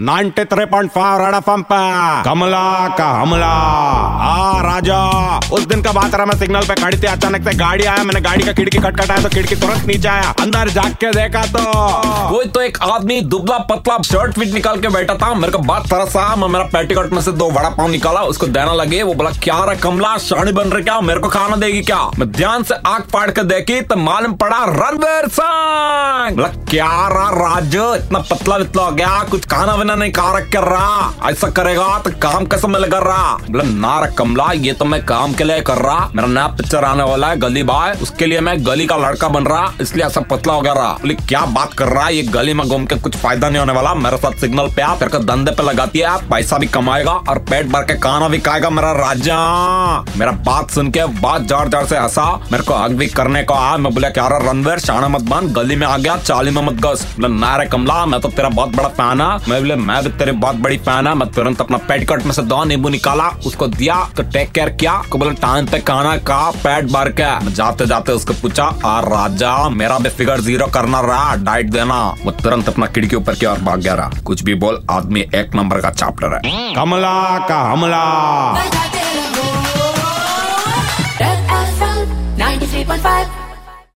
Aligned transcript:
93.5 0.00 1.18
red 1.18 1.34
FM 1.34 1.62
पे। 1.62 1.76
कमला 2.22 2.88
का 2.88 3.08
हमला। 3.10 3.50
आ, 4.24 4.60
राजा, 4.62 4.98
उस 5.52 5.64
दिन 5.66 5.82
का 5.82 5.92
बात 5.92 6.14
रहा, 6.14 6.26
मैं 6.26 6.36
सिग्नल 6.38 6.66
पे 6.66 6.74
खड़ी 6.74 6.96
थी, 6.96 7.06
अचानक 7.06 7.42
से 7.44 7.52
गाड़ी 7.56 7.84
आया, 7.84 8.04
मैंने 8.04 8.20
गाड़ी 8.20 8.44
का 8.44 8.52
खिड़की 8.52 8.78
खटखटाया 8.78 9.22
तो 9.22 9.28
खिड़की 9.28 9.56
तुरंत 9.56 9.84
नीचे 9.86 10.08
आया, 10.08 10.30
अंदर 10.40 10.68
जाग 10.68 10.92
के 10.94 11.10
देखा 11.12 11.42
तो। 11.46 11.64
कोई 12.30 12.46
तो 12.46 12.60
एक 12.60 12.78
आदमी 12.82 13.20
दुबला 13.24 13.58
पतला 13.70 13.96
शर्ट 14.02 14.34
फिट 14.34 14.54
निकाल 14.54 14.80
के 14.80 14.88
बैठा 14.88 15.14
था, 15.14 15.32
मेरे 15.34 15.52
को 15.52 15.58
बात 15.64 15.86
तरस 15.86 16.16
आया 16.16 16.36
मैं 16.36 16.48
मेरा 16.48 16.64
पेटीकोट 16.72 17.12
में 17.12 17.20
से 17.22 17.32
दो 17.32 17.50
बड़ा 17.50 17.68
पाव 17.70 17.88
निकाला, 17.88 18.22
उसको 18.24 18.46
देना 18.46 18.72
लगे, 18.72 19.02
वो 19.02 19.14
बोला, 19.14 19.30
क्या 19.42 19.58
रे 19.64 19.76
कमला 19.76 20.16
शाड़ी 20.20 20.52
बन 20.52 20.68
रही 20.68 20.84
क्या? 20.84 21.00
मेरे 21.00 21.20
को 21.20 21.28
खाना 21.28 21.56
देगी 21.56 21.82
क्या? 21.82 22.00
मैं 22.18 22.30
ध्यान 22.32 22.62
से 22.62 22.74
आग 22.86 23.02
फाड़ 23.12 23.30
के 23.30 23.42
देखी 23.44 23.80
तो 23.82 23.96
मालूम 23.96 24.34
पड़ा, 24.34 24.64
रणवीर 24.70 25.28
सिंह! 25.30 26.34
बोला, 26.36 26.48
क्या 26.70 26.88
रहा 27.08 27.28
राज, 27.34 27.76
इतना 27.96 28.18
पतला 28.30 28.56
वितला 28.56 28.82
हो 28.82 28.92
गया, 28.92 29.22
कुछ 29.30 29.44
खाना 29.46 29.76
बिना 29.76 29.94
नहीं 29.94 30.12
खा 30.12 30.32
रख 30.38 30.50
कर 30.52 30.64
रहा, 30.64 31.12
ऐसा 31.30 31.50
करेगा 31.52 31.98
तो 31.98 32.10
काम 32.22 32.46
कैसे 32.46 32.68
मैं 32.68 32.90
कर 32.90 33.02
रहा। 33.02 33.36
बोला, 33.50 33.64
ना 33.64 33.98
रे 34.00 34.12
कमला, 34.14 34.50
ये 34.54 34.72
तो 34.72 34.84
मैं 34.84 35.04
काम 35.06 35.32
के 35.34 35.44
लिए 35.44 35.60
कर 35.62 35.78
रहा। 35.78 36.08
मेरा 36.14 36.28
नया 36.28 36.46
पिक्चर 36.48 36.84
आने 36.84 37.02
वाला 37.02 37.28
है, 37.28 37.36
गली 37.38 37.62
बाय 37.62 37.92
उसके 38.02 38.26
लिए 38.26 38.40
मैं 38.40 38.54
गली 38.66 38.86
का 38.86 38.96
लड़का 38.98 39.28
बन 39.28 39.44
रहा, 39.44 39.72
इसलिए 39.80 40.04
ऐसा 40.06 40.20
पतला 40.30 40.52
हो 40.52 40.60
गया 40.60 40.72
रहा। 40.72 40.92
बोले, 40.94 41.14
क्या 41.14 41.44
बात 41.54 41.74
कर 41.74 41.88
रहा 41.88 42.04
है? 42.06 42.14
ये 42.14 42.22
गली 42.30 42.54
में 42.54 42.66
घूम 42.68 42.84
के 42.86 42.96
कुछ 42.96 43.16
फ़ायदा 43.16 43.48
नहीं 43.48 43.58
होने 43.58 43.72
वाला। 43.72 43.94
मेरे 43.96 44.16
साथ 44.16 44.40
सिग्नल 44.40 44.68
पे 44.76 44.82
आप 44.82 44.98
तेरे 44.98 45.10
को 45.10 45.18
धंधे 45.24 45.50
पे 45.50 45.62
लगाती 45.62 45.98
है। 45.98 46.16
पैसा 46.28 46.58
भी 46.58 46.66
कमाएगा 46.68 47.12
और 47.12 47.38
पेट 47.50 47.66
भर 47.66 47.82
के 47.82 47.98
खाना 47.98 48.28
भी 48.28 48.38
खाएगा 48.40 48.70
मेरा 48.70 48.92
राजा। 48.92 49.38
मेरा 50.16 50.32
बात 50.46 50.70
सुन 50.70 50.90
के 50.90 51.04
बात 51.20 51.42
ज़ोर 51.44 51.68
ज़ोर 51.68 51.86
से 51.86 51.96
हंसा। 51.96 52.24
मेरे 52.52 52.64
को 52.64 52.74
हक 52.74 52.90
भी 52.92 53.06
करने 53.08 53.42
को 53.42 53.54
आया। 53.54 53.76
मैं 53.76 53.92
बोला, 53.94 54.08
क्या 54.10 54.26
रणवीर? 54.32 54.78
शाना 54.78 55.08
मत 55.08 55.22
बन। 55.24 55.52
गली 55.54 55.76
में 55.76 55.86
आ 55.86 55.96
गया, 55.96 56.16
चाली 56.18 56.50
में 56.50 56.62
मत 56.62 56.84
घस। 56.84 57.06
बोला, 57.16 57.28
ना 57.30 57.56
रे 57.56 57.66
कमला, 57.66 58.04
मैं 58.06 58.20
तो 58.20 58.28
तेरा 58.30 58.48
बहुत 58.50 58.76
बड़ा 58.76 58.88
फ़ैन 58.90 59.20
है। 59.20 59.28
मैं 59.48 59.60
बोले, 59.60 59.76
मैं 59.76 60.02
भी 60.04 60.10
तेरे 60.10 60.32
बहुत 60.34 60.56
बड़ी 60.56 60.76
फ़ैन 60.78 61.06
है। 61.06 61.14
मैं 61.14 61.30
तुरंत 61.32 61.60
अपना 61.60 61.78
पेट 61.88 62.08
कट 62.08 62.24
में 62.24 62.32
से 62.32 62.42
दो 62.44 62.62
नींबू 62.64 62.88
निकाला, 62.88 63.28
उसको 63.46 63.66
दिया 63.68 63.94
तो 63.94 64.03
टेक 64.20 64.52
केयर 64.52 64.68
किया। 64.68 65.02
बोला 65.16 65.32
टाइम 65.32 65.66
पे 65.66 65.78
खाना 65.78 66.16
का 66.16 66.50
पेट 66.50 66.84
भर 66.84 67.08
के। 67.20 67.50
जाते 67.50 67.86
जाते 67.86 68.12
उसको 68.12 68.32
पूछा, 68.32 68.64
आ 68.84 69.00
राजा, 69.00 69.68
मेरा 69.68 69.98
भी 69.98 70.08
फिगर 70.08 70.40
ज़ीरो 70.40 70.66
करना 70.66 71.00
रहा 71.00 71.36
डाइट 71.36 71.70
देना। 71.70 72.14
वो 72.24 72.30
तुरंत 72.30 72.68
अपना 72.68 72.86
खिड़की 72.86 73.16
ऊपर 73.16 73.34
की 73.34 73.46
और 73.46 73.58
भाग 73.58 73.80
गया 73.80 73.94
रहा। 73.94 74.10
कुछ 74.24 74.42
भी 74.42 74.54
बोल, 74.54 74.86
आदमी 74.90 75.20
एक 75.20 75.50
नंबर 75.54 75.80
का 75.80 75.90
चैप्टर 75.90 76.34
है। 76.34 76.74
कमला 76.74 77.38
का 77.48 77.60
हमला। 77.72 78.04
93.5 82.38 83.43